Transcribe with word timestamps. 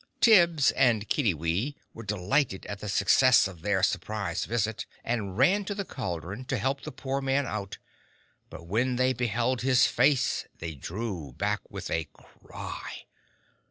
Tibbs 0.19 0.71
and 0.71 1.07
Kiddiwee 1.07 1.75
were 1.93 2.01
delighted 2.01 2.65
at 2.65 2.79
the 2.79 2.89
success 2.89 3.47
of 3.47 3.61
their 3.61 3.83
surprise 3.83 4.45
visit, 4.45 4.87
and 5.03 5.37
ran 5.37 5.63
to 5.65 5.75
the 5.75 5.85
cauldron 5.85 6.43
to 6.45 6.57
help 6.57 6.81
the 6.81 6.91
poor 6.91 7.21
man 7.21 7.45
out, 7.45 7.77
but 8.49 8.65
when 8.65 8.95
they 8.95 9.13
beheld 9.13 9.61
his 9.61 9.85
face 9.85 10.47
they 10.57 10.73
drew 10.73 11.33
back 11.33 11.59
with 11.69 11.91
a 11.91 12.05
cry. 12.13 13.03